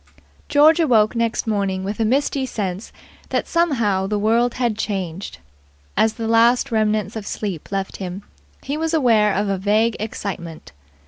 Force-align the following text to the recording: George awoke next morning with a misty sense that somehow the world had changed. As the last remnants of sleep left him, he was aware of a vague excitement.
George 0.49 0.79
awoke 0.79 1.15
next 1.15 1.45
morning 1.45 1.83
with 1.83 1.99
a 1.99 2.05
misty 2.05 2.43
sense 2.47 2.91
that 3.29 3.47
somehow 3.47 4.07
the 4.07 4.17
world 4.17 4.55
had 4.55 4.75
changed. 4.75 5.37
As 5.95 6.13
the 6.13 6.27
last 6.27 6.71
remnants 6.71 7.15
of 7.15 7.27
sleep 7.27 7.71
left 7.71 7.97
him, 7.97 8.23
he 8.63 8.77
was 8.77 8.95
aware 8.95 9.31
of 9.31 9.47
a 9.47 9.59
vague 9.59 9.95
excitement. 9.99 10.71